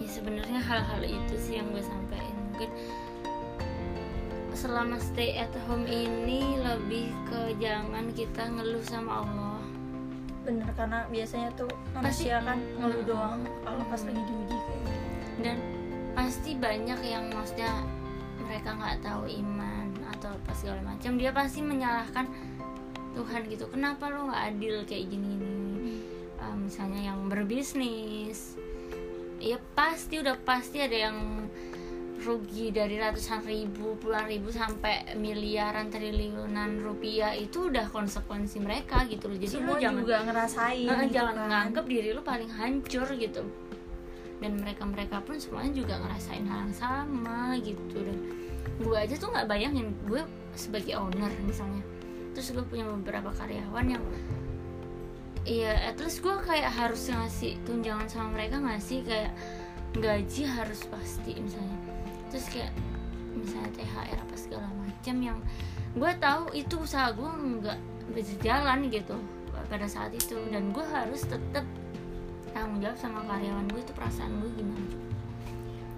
Ya 0.00 0.08
sebenarnya 0.08 0.60
hal-hal 0.62 1.02
itu 1.02 1.34
sih 1.36 1.58
yang 1.58 1.68
gue 1.74 1.82
sampaikan. 1.82 2.36
Mungkin 2.54 2.70
selama 4.54 5.00
stay 5.00 5.40
at 5.40 5.52
home 5.64 5.88
ini 5.88 6.60
lebih 6.60 7.10
ke 7.32 7.56
jangan 7.58 8.12
kita 8.12 8.44
ngeluh 8.52 8.84
sama 8.84 9.24
Allah 9.24 9.49
bener 10.40 10.68
karena 10.72 11.04
biasanya 11.12 11.52
tuh 11.52 11.68
manusia 11.92 12.40
kan 12.40 12.58
ngeluh 12.80 13.04
Hmm. 13.04 13.10
doang 13.12 13.40
kalau 13.60 13.82
pas 13.86 14.00
lagi 14.00 14.22
diuji 14.24 14.56
gitu. 14.56 14.90
Dan 15.40 15.56
pasti 16.16 16.50
banyak 16.56 17.00
yang 17.04 17.24
maksudnya 17.32 17.72
mereka 18.40 18.74
nggak 18.74 18.98
tahu 19.04 19.28
iman 19.30 19.86
atau 20.16 20.32
apa 20.34 20.52
segala 20.56 20.80
macam 20.82 21.16
dia 21.20 21.30
pasti 21.30 21.60
menyalahkan 21.62 22.26
Tuhan 23.14 23.42
gitu. 23.50 23.66
Kenapa 23.68 24.08
lo 24.08 24.30
nggak 24.30 24.42
adil 24.54 24.74
kayak 24.86 25.06
gini 25.10 25.28
gini? 25.38 25.94
Uh, 26.40 26.56
misalnya 26.56 27.12
yang 27.12 27.28
berbisnis. 27.28 28.56
Ya 29.40 29.56
pasti 29.76 30.20
udah 30.20 30.36
pasti 30.44 30.80
ada 30.84 31.08
yang 31.08 31.48
rugi 32.20 32.68
dari 32.68 33.00
ratusan 33.00 33.40
ribu 33.48 33.96
puluhan 33.96 34.28
ribu 34.28 34.52
sampai 34.52 35.16
miliaran 35.16 35.88
triliunan 35.88 36.84
rupiah 36.84 37.32
itu 37.32 37.72
udah 37.72 37.88
konsekuensi 37.88 38.60
mereka 38.60 39.08
gitu 39.08 39.32
loh. 39.32 39.38
Jadi 39.40 39.48
semua 39.48 39.76
lo 39.76 39.80
jangan 39.80 40.00
juga 40.04 40.16
ngerasain 40.28 40.86
Nah, 40.86 41.00
gitu 41.04 41.14
jangan 41.16 41.34
kan. 41.36 41.48
nganggap 41.48 41.84
diri 41.88 42.08
lu 42.12 42.22
paling 42.22 42.50
hancur 42.52 43.08
gitu. 43.16 43.42
Dan 44.40 44.52
mereka 44.60 44.82
mereka 44.84 45.16
pun 45.24 45.36
semuanya 45.40 45.72
juga 45.72 45.94
ngerasain 46.00 46.44
hal 46.44 46.68
yang 46.68 46.76
sama 46.76 47.56
gitu. 47.60 47.96
Dan 48.00 48.18
gue 48.80 48.96
aja 48.96 49.14
tuh 49.16 49.28
nggak 49.32 49.48
bayangin 49.48 49.92
gue 50.08 50.20
sebagai 50.56 50.96
owner 50.96 51.30
misalnya 51.44 51.84
terus 52.30 52.54
gue 52.54 52.64
punya 52.64 52.86
beberapa 52.86 53.30
karyawan 53.34 53.86
yang 53.98 54.04
iya 55.44 55.72
at 55.88 55.98
least 55.98 56.20
gue 56.22 56.32
kayak 56.46 56.70
harus 56.70 57.10
ngasih 57.10 57.58
tunjangan 57.64 58.06
sama 58.06 58.38
mereka 58.38 58.60
nggak 58.60 58.80
sih? 58.80 59.00
Kayak 59.02 59.32
gaji 59.90 60.46
harus 60.46 60.86
pasti 60.86 61.34
misalnya 61.34 61.74
terus 62.30 62.46
kayak 62.48 62.72
misalnya 63.34 63.70
THR 63.74 64.18
apa 64.18 64.34
segala 64.38 64.68
macam 64.74 65.16
yang 65.18 65.38
gue 65.98 66.12
tahu 66.22 66.44
itu 66.54 66.74
usaha 66.78 67.10
gue 67.10 67.26
nggak 67.26 67.78
berjalan 68.14 68.78
gitu 68.90 69.16
pada 69.70 69.86
saat 69.86 70.10
itu 70.14 70.38
dan 70.50 70.70
gue 70.74 70.82
harus 70.82 71.26
tetap 71.26 71.62
tanggung 72.50 72.82
jawab 72.82 72.98
sama 72.98 73.22
karyawan 73.26 73.66
gue 73.70 73.80
itu 73.82 73.92
perasaan 73.94 74.32
gue 74.42 74.50
gimana 74.58 74.86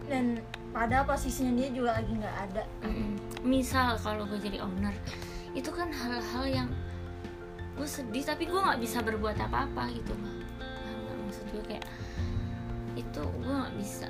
dan 0.08 0.24
pada 0.72 1.04
posisinya 1.04 1.52
dia 1.56 1.68
juga 1.72 2.00
lagi 2.00 2.12
nggak 2.16 2.36
ada 2.48 2.64
Mm-mm. 2.84 3.16
misal 3.44 3.96
kalau 4.00 4.28
gue 4.28 4.40
jadi 4.40 4.60
owner 4.60 4.92
itu 5.52 5.68
kan 5.68 5.88
hal-hal 5.92 6.44
yang 6.48 6.68
gue 7.76 7.88
sedih 7.88 8.24
tapi 8.24 8.48
gue 8.48 8.60
nggak 8.60 8.80
bisa 8.80 9.00
berbuat 9.00 9.36
apa-apa 9.36 9.88
gitu 9.92 10.12
Paham 10.60 10.96
nggak? 11.00 11.16
maksud 11.28 11.44
gue 11.52 11.62
kayak 11.64 11.86
itu 12.96 13.22
gue 13.24 13.52
nggak 13.52 13.74
bisa 13.80 14.08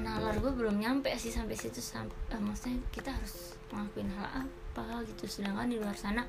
nalar 0.00 0.36
gue 0.40 0.52
belum 0.52 0.80
nyampe 0.80 1.12
sih 1.20 1.30
sampai 1.30 1.54
situ 1.54 1.78
sampai 1.78 2.40
maksudnya 2.40 2.80
kita 2.90 3.12
harus 3.12 3.54
ngelakuin 3.70 4.10
hal 4.16 4.46
apa 4.46 5.04
gitu. 5.06 5.24
Sedangkan 5.28 5.68
di 5.68 5.78
luar 5.78 5.94
sana 5.94 6.24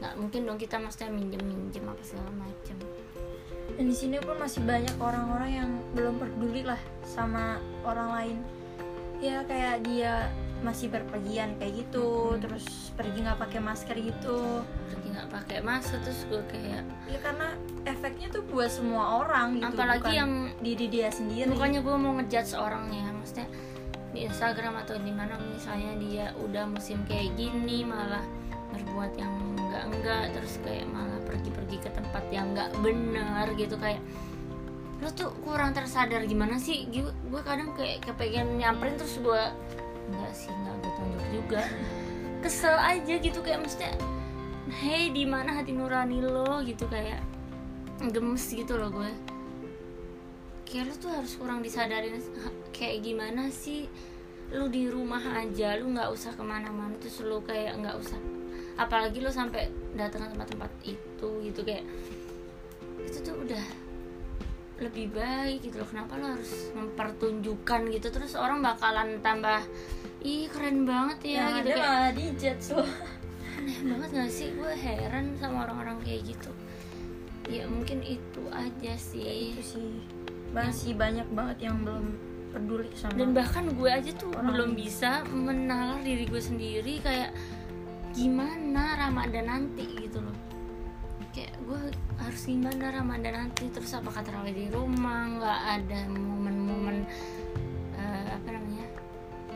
nggak 0.00 0.14
mungkin 0.18 0.48
dong 0.48 0.58
kita 0.58 0.80
maksudnya 0.80 1.12
minjem 1.14 1.42
minjem 1.44 1.84
apa 1.86 2.02
segala 2.02 2.32
macem. 2.34 2.76
Dan 3.72 3.88
di 3.88 3.96
sini 3.96 4.20
pun 4.20 4.36
masih 4.36 4.60
banyak 4.66 4.96
orang-orang 5.00 5.50
yang 5.52 5.70
belum 5.96 6.20
peduli 6.20 6.66
lah 6.66 6.80
sama 7.06 7.62
orang 7.86 8.08
lain. 8.12 8.38
Ya 9.22 9.46
kayak 9.46 9.86
dia 9.86 10.28
masih 10.62 10.88
berpergian 10.88 11.58
kayak 11.58 11.84
gitu 11.86 12.32
Mm-mm. 12.32 12.42
terus 12.42 12.94
pergi 12.94 13.18
nggak 13.26 13.38
pakai 13.42 13.60
masker 13.60 13.96
gitu. 13.98 14.62
Pergi 14.90 15.08
nggak 15.10 15.28
pakai 15.28 15.58
masker 15.60 15.98
terus 16.06 16.22
gue 16.30 16.42
kayak 16.48 16.82
ya 17.10 17.18
karena 17.18 17.48
efeknya 17.84 18.30
tuh 18.30 18.42
buat 18.46 18.70
semua 18.70 19.26
orang 19.26 19.58
gitu 19.58 19.74
apalagi 19.74 20.02
bukan 20.06 20.14
yang 20.14 20.32
diri 20.62 20.86
dia 20.86 21.08
sendiri. 21.10 21.50
Bukannya 21.50 21.80
gue 21.82 21.96
mau 21.98 22.12
ngejudge 22.22 22.54
orangnya 22.54 23.10
maksudnya 23.12 23.46
di 24.12 24.28
Instagram 24.28 24.74
atau 24.86 24.96
di 25.00 25.12
mana 25.12 25.34
misalnya 25.50 25.92
dia 25.98 26.26
udah 26.36 26.68
musim 26.68 27.00
kayak 27.08 27.32
gini 27.34 27.82
malah 27.82 28.22
berbuat 28.72 29.12
yang 29.16 29.32
enggak 29.56 29.84
enggak 29.88 30.24
terus 30.36 30.60
kayak 30.64 30.84
malah 30.92 31.20
pergi-pergi 31.24 31.76
ke 31.80 31.90
tempat 31.92 32.24
yang 32.28 32.52
enggak 32.52 32.70
benar 32.80 33.46
gitu 33.56 33.76
kayak 33.80 34.00
lu 35.02 35.10
tuh 35.18 35.34
kurang 35.42 35.74
tersadar 35.74 36.22
gimana 36.30 36.62
sih? 36.62 36.86
Gue 37.26 37.42
kadang 37.42 37.74
kayak 37.74 38.06
kepengen 38.06 38.62
nyamperin 38.62 38.94
terus 38.94 39.18
gue 39.18 39.42
enggak 40.10 40.32
sih 40.34 40.50
enggak 40.50 40.74
gue 40.80 40.92
tunjuk 40.98 41.24
juga. 41.30 41.62
Kesel 42.42 42.74
aja 42.74 43.14
gitu 43.22 43.38
kayak 43.38 43.62
maksudnya 43.62 43.94
hey 44.82 45.10
di 45.10 45.26
mana 45.26 45.58
hati 45.58 45.74
nurani 45.74 46.22
lo? 46.22 46.62
gitu 46.62 46.86
kayak 46.90 47.22
gemes 48.10 48.44
gitu 48.50 48.74
loh 48.74 48.90
gue. 48.90 49.12
Kayak 50.66 50.90
lu 50.90 50.94
tuh 50.98 51.10
harus 51.12 51.32
kurang 51.36 51.60
disadarin 51.60 52.18
kayak 52.74 53.04
gimana 53.04 53.52
sih? 53.52 53.86
Lu 54.52 54.68
di 54.68 54.90
rumah 54.90 55.22
aja 55.38 55.78
lu 55.78 55.94
nggak 55.94 56.10
usah 56.10 56.34
ke 56.34 56.42
mana-mana. 56.42 56.98
Terus 56.98 57.22
lu 57.22 57.38
kayak 57.44 57.78
nggak 57.78 57.96
usah 58.00 58.18
apalagi 58.76 59.20
lu 59.20 59.28
sampai 59.28 59.68
datang 59.92 60.24
ke 60.24 60.28
tempat-tempat 60.32 60.70
itu 60.88 61.28
gitu 61.44 61.60
kayak 61.60 61.84
itu 63.04 63.18
tuh 63.20 63.36
udah 63.36 63.64
lebih 64.82 65.14
baik 65.14 65.62
gitu 65.62 65.80
loh. 65.82 65.88
Kenapa 65.88 66.18
lu 66.18 66.26
harus 66.34 66.52
mempertunjukkan 66.74 67.80
gitu? 67.94 68.06
Terus 68.10 68.34
orang 68.34 68.60
bakalan 68.60 69.22
tambah 69.22 69.62
ih 70.22 70.46
keren 70.50 70.86
banget 70.86 71.18
ya 71.22 71.30
yang 71.34 71.50
gitu 71.58 71.58
ada 71.58 71.70
kayak 71.74 71.88
malah 71.90 72.12
dijudge 72.14 72.66
loh 72.74 72.90
aneh 73.62 73.78
banget 73.86 74.08
gak 74.10 74.30
sih? 74.34 74.48
Gue 74.58 74.72
heran 74.74 75.26
sama 75.38 75.70
orang-orang 75.70 76.02
kayak 76.02 76.34
gitu. 76.34 76.50
Ya 77.46 77.66
mungkin 77.70 78.02
itu 78.02 78.42
aja 78.50 78.92
sih. 78.98 79.54
Itu 79.54 79.62
sih. 79.62 80.02
Masih 80.50 80.98
banyak 80.98 81.26
banget 81.30 81.70
yang 81.70 81.80
belum 81.86 82.32
peduli 82.52 82.92
sama 82.92 83.16
dan 83.16 83.32
bahkan 83.32 83.64
gue 83.72 83.88
aja 83.88 84.12
tuh 84.12 84.28
Orang. 84.36 84.52
belum 84.52 84.70
bisa 84.76 85.24
menalar 85.32 86.04
diri 86.04 86.28
gue 86.28 86.42
sendiri 86.42 87.00
kayak 87.00 87.32
gimana 88.12 89.08
Ramadan 89.08 89.48
nanti 89.48 89.88
gitu 89.96 90.20
loh 90.20 90.36
kayak 91.32 91.52
gue 91.64 91.80
harus 92.20 92.42
gimana 92.44 92.92
Ramadan 92.92 93.34
nanti 93.48 93.64
terus 93.72 93.96
apakah 93.96 94.20
terawih 94.20 94.52
di 94.52 94.66
rumah 94.68 95.40
nggak 95.40 95.60
ada 95.80 96.00
momen-momen 96.12 97.08
eh, 97.96 98.26
apa 98.36 98.48
namanya 98.52 98.84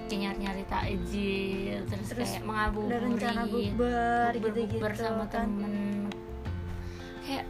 kayak 0.09 0.21
nyari-nyari 0.23 0.65
takjil 0.71 1.79
terus, 1.85 2.09
Terus 2.15 2.31
kayak 2.33 2.45
mengabuburit 2.49 3.03
rencana 3.05 3.43
bukber 3.45 4.31
gitu-gitu 4.41 4.81
bukber 4.81 4.93
sama 4.97 5.25
kan. 5.29 5.45
temen. 5.51 5.75
Kayak 7.27 7.45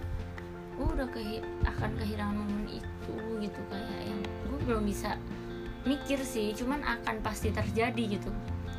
gue 0.77 0.89
udah 0.91 1.09
kehi- 1.12 1.47
akan 1.65 1.91
kehilangan 2.01 2.37
momen 2.37 2.67
itu 2.69 3.15
gitu 3.41 3.61
kayak 3.71 4.01
yang 4.09 4.21
gue 4.51 4.59
belum 4.67 4.83
bisa 4.89 5.21
mikir 5.87 6.19
sih 6.19 6.51
cuman 6.57 6.83
akan 6.83 7.23
pasti 7.23 7.55
terjadi 7.55 8.19
gitu. 8.19 8.31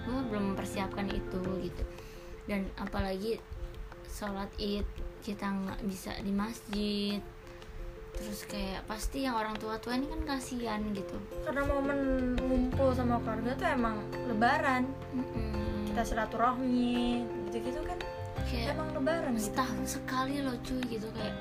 Gue 0.09 0.19
belum 0.27 0.53
mempersiapkan 0.53 1.07
itu 1.07 1.39
gitu. 1.63 1.83
Dan 2.49 2.65
apalagi 2.75 3.37
sholat 4.17 4.49
id 4.57 4.87
kita 5.21 5.45
nggak 5.45 5.79
bisa 5.85 6.17
di 6.25 6.33
masjid. 6.33 7.21
Terus 8.17 8.49
kayak 8.49 8.81
pasti 8.89 9.29
yang 9.29 9.37
orang 9.37 9.53
tua 9.61 9.77
tua 9.77 9.93
ini 9.93 10.09
kan 10.09 10.25
kasihan 10.25 10.81
gitu. 10.97 11.21
Karena 11.45 11.69
momen 11.69 12.33
ngumpul 12.41 12.97
sama 12.97 13.21
keluarga 13.21 13.53
tuh 13.53 13.67
emang 13.69 14.01
lebaran. 14.25 14.89
Mm-mm. 15.13 15.93
kita 15.93 16.01
silaturahmi 16.01 17.25
gitu-gitu 17.49 17.81
kan. 17.85 17.97
Kayak 18.49 18.73
emang 18.73 18.89
lebaran 18.97 19.33
gitu. 19.37 19.53
setahun 19.53 19.85
sekali 19.85 20.41
loh 20.41 20.57
cuy 20.65 20.81
gitu. 20.89 21.07
Kayak 21.13 21.37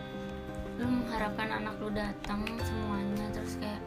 lu 0.77 0.85
mengharapkan 0.85 1.49
anak 1.49 1.81
lu 1.81 1.89
datang 1.89 2.45
semuanya 2.61 3.25
terus 3.33 3.57
kayak 3.57 3.81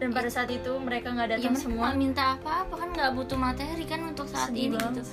dan 0.00 0.10
pada 0.16 0.32
saat 0.32 0.48
itu 0.48 0.72
mereka 0.80 1.12
nggak 1.12 1.28
ya 1.28 1.32
datang 1.36 1.54
mereka 1.54 1.68
semua. 1.68 1.88
minta 1.92 2.22
apa-apa 2.40 2.74
kan 2.76 2.88
nggak 2.88 3.12
butuh 3.14 3.36
materi 3.36 3.84
kan 3.84 4.00
untuk 4.00 4.26
saat 4.26 4.48
Sedih 4.48 4.72
ini 4.72 4.80
banget 4.80 5.04
gitu. 5.04 5.12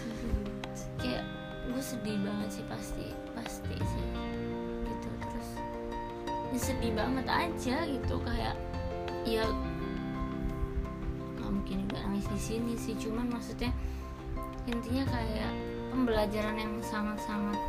kayak 1.03 1.23
gue 1.71 1.83
sedih 1.83 2.19
banget 2.19 2.59
sih 2.59 2.65
pasti 2.67 3.05
pasti 3.31 3.75
sih. 3.79 4.05
Gitu 4.85 5.09
terus 5.23 5.49
ya 6.51 6.59
sedih 6.59 6.93
banget 6.93 7.27
aja 7.27 7.75
gitu 7.87 8.15
kayak 8.21 8.55
ya 9.23 9.47
nggak 11.39 11.51
mungkin 11.51 11.87
juga 11.87 11.97
nangis 12.03 12.27
di 12.27 12.39
sini 12.39 12.73
sih 12.75 12.93
cuman 12.99 13.31
maksudnya 13.31 13.71
intinya 14.69 15.07
kayak 15.09 15.51
pembelajaran 15.89 16.55
yang 16.59 16.73
sangat-sangat 16.83 17.59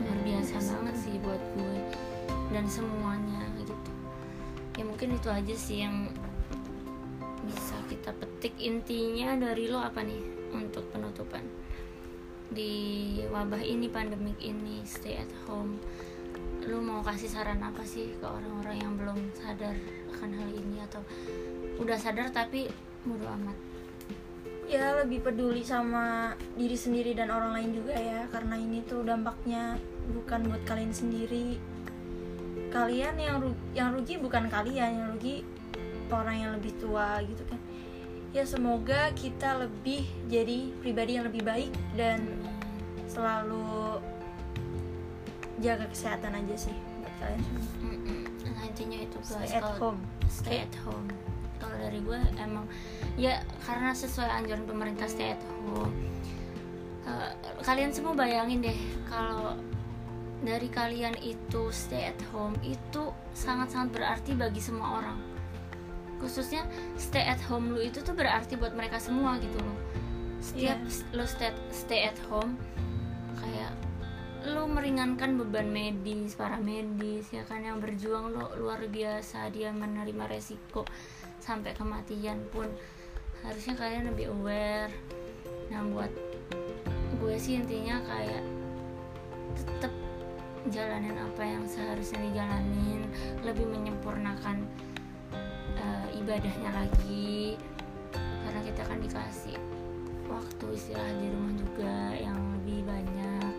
luar 0.00 0.18
biasa 0.24 0.56
banget 0.58 0.96
sih 0.96 1.14
buat 1.20 1.42
gue 1.56 1.80
dan 2.50 2.64
semuanya 2.66 3.46
gitu. 3.58 3.74
Ya 4.78 4.84
mungkin 4.86 5.18
itu 5.18 5.28
aja 5.28 5.54
sih 5.54 5.84
yang 5.86 6.10
bisa 7.46 7.76
kita 7.90 8.14
petik 8.14 8.54
intinya 8.62 9.34
dari 9.38 9.66
lo 9.66 9.82
apa 9.82 10.02
nih 10.06 10.22
untuk 10.54 10.86
penutupan 10.94 11.42
di 12.50 12.74
wabah 13.30 13.62
ini 13.62 13.86
pandemik 13.86 14.38
ini 14.42 14.82
stay 14.82 15.22
at 15.22 15.30
home. 15.46 15.78
Lu 16.66 16.82
mau 16.82 17.00
kasih 17.00 17.30
saran 17.30 17.62
apa 17.62 17.86
sih 17.86 18.14
ke 18.18 18.26
orang-orang 18.26 18.76
yang 18.82 18.92
belum 18.98 19.18
sadar 19.38 19.74
akan 20.18 20.30
hal 20.34 20.50
ini? 20.50 20.82
Atau 20.82 21.02
udah 21.78 21.96
sadar 21.96 22.28
tapi 22.34 22.66
bodo 23.06 23.26
amat? 23.40 23.56
Ya 24.70 24.94
lebih 25.02 25.22
peduli 25.26 25.66
sama 25.66 26.34
diri 26.54 26.78
sendiri 26.78 27.14
dan 27.14 27.30
orang 27.30 27.54
lain 27.54 27.70
juga 27.74 27.94
ya. 27.94 28.26
Karena 28.30 28.58
ini 28.58 28.82
tuh 28.86 29.06
dampaknya 29.06 29.78
bukan 30.10 30.50
buat 30.50 30.62
kalian 30.66 30.94
sendiri. 30.94 31.58
Kalian 32.70 33.18
yang 33.18 33.42
ru- 33.42 33.62
yang 33.74 33.94
rugi 33.94 34.18
bukan 34.18 34.46
kalian. 34.46 34.90
Yang 34.94 35.08
rugi 35.16 35.36
orang 36.10 36.36
yang 36.36 36.50
lebih 36.58 36.74
tua 36.82 37.22
gitu 37.22 37.46
kan 37.46 37.59
ya 38.30 38.46
semoga 38.46 39.10
kita 39.18 39.58
lebih 39.66 40.06
jadi 40.30 40.70
pribadi 40.78 41.18
yang 41.18 41.26
lebih 41.26 41.42
baik 41.42 41.72
dan 41.98 42.22
selalu 43.10 43.98
jaga 45.58 45.90
kesehatan 45.90 46.38
aja 46.38 46.70
sih 46.70 46.76
buat 47.02 47.14
kalian 47.18 47.40
semua. 47.42 47.92
Nah 48.54 48.62
intinya 48.64 48.98
itu 49.02 49.18
guys 49.18 49.50
stay 49.50 49.58
at 49.58 49.70
home. 49.76 50.00
stay 50.30 50.58
at 50.62 50.74
home. 50.86 51.08
Kalau 51.60 51.76
dari 51.76 52.00
gue 52.00 52.20
emang 52.40 52.64
ya 53.18 53.42
karena 53.66 53.92
sesuai 53.92 54.30
anjuran 54.30 54.64
pemerintah 54.64 55.10
stay 55.10 55.34
at 55.34 55.42
home. 55.66 55.92
Eh, 57.04 57.30
kalian 57.66 57.90
semua 57.90 58.14
bayangin 58.14 58.62
deh 58.62 58.78
kalau 59.10 59.58
dari 60.40 60.70
kalian 60.72 61.18
itu 61.20 61.68
stay 61.74 62.14
at 62.14 62.20
home 62.32 62.56
itu 62.64 63.12
sangat-sangat 63.36 63.92
berarti 63.92 64.32
bagi 64.38 64.62
semua 64.62 65.02
orang 65.02 65.18
khususnya 66.20 66.68
stay 67.00 67.24
at 67.24 67.40
home 67.48 67.72
lu 67.72 67.80
itu 67.80 68.04
tuh 68.04 68.12
berarti 68.12 68.54
buat 68.54 68.76
mereka 68.76 69.00
semua 69.00 69.40
gitu 69.40 69.56
loh. 69.58 69.78
Setiap 70.40 70.78
lu 71.16 71.24
stay, 71.24 71.52
stay 71.72 72.00
at 72.08 72.16
home 72.28 72.54
kayak 73.40 73.72
lu 74.40 74.64
meringankan 74.64 75.36
beban 75.36 75.68
medis 75.68 76.32
para 76.32 76.56
medis 76.56 77.28
ya 77.28 77.44
kan 77.44 77.60
yang 77.60 77.76
berjuang 77.76 78.32
lo 78.32 78.56
luar 78.56 78.80
biasa 78.88 79.52
dia 79.52 79.68
menerima 79.68 80.28
resiko 80.28 80.84
sampai 81.40 81.72
kematian 81.72 82.40
pun. 82.52 82.68
Harusnya 83.40 83.76
kalian 83.76 84.12
lebih 84.12 84.32
aware. 84.32 84.92
Nah 85.72 85.80
buat 85.88 86.12
gue 87.20 87.36
sih 87.36 87.60
intinya 87.60 88.00
kayak 88.04 88.44
tetap 89.56 89.92
jalanin 90.68 91.16
apa 91.16 91.42
yang 91.44 91.64
seharusnya 91.64 92.20
dijalanin 92.20 93.08
lebih 93.44 93.64
menyempurnakan 93.64 94.64
uh, 95.78 96.08
ibadahnya 96.16 96.70
lagi 96.74 97.54
karena 98.14 98.60
kita 98.66 98.80
akan 98.82 98.98
dikasih 99.04 99.56
waktu 100.30 100.64
istirahat 100.74 101.16
di 101.18 101.28
rumah 101.30 101.54
juga 101.58 101.94
yang 102.18 102.38
lebih 102.58 102.86
banyak. 102.86 103.52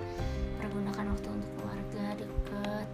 Pergunakan 0.62 1.06
waktu 1.12 1.28
untuk 1.32 1.52
keluarga 1.60 2.06
dekat 2.16 2.88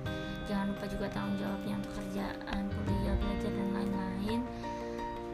jangan 0.47 0.65
lupa 0.71 0.85
juga 0.87 1.05
tanggung 1.11 1.37
jawabnya 1.43 1.73
untuk 1.83 1.93
kerjaan 1.99 2.61
kuliah 2.71 3.15
belajar 3.19 3.51
dan 3.51 3.69
lain-lain. 3.75 4.39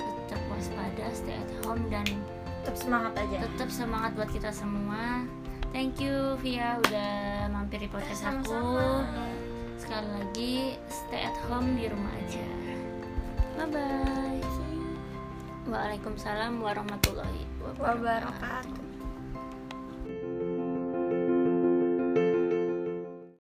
Tetap 0.01 0.41
waspada 0.49 1.05
stay 1.13 1.37
at 1.37 1.51
home 1.63 1.85
dan 1.93 2.05
tetap 2.63 2.75
semangat 2.79 3.13
aja. 3.19 3.37
tetap 3.43 3.69
semangat 3.69 4.11
buat 4.17 4.29
kita 4.33 4.49
semua. 4.49 5.27
Thank 5.73 6.01
you 6.01 6.37
Via 6.41 6.77
udah 6.85 7.49
mampir 7.49 7.81
di 7.81 7.89
podcast 7.89 8.25
aku. 8.25 9.01
Sekali 9.77 10.09
lagi 10.09 10.53
stay 10.89 11.25
at 11.25 11.37
home 11.49 11.77
di 11.77 11.89
rumah 11.89 12.13
aja 12.23 12.45
bye 13.63 13.71
bye 13.71 14.41
Waalaikumsalam 15.63 16.59
warahmatullahi 16.59 17.47
wabarakatuh. 17.63 17.87
Wabarakatuh 17.87 18.82